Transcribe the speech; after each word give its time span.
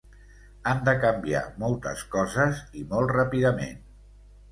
Han 0.69 0.79
de 0.85 0.93
canviar 1.01 1.41
moltes 1.63 2.01
coses 2.15 2.63
i 2.81 2.87
molt 2.95 3.13
ràpidament. 3.19 3.77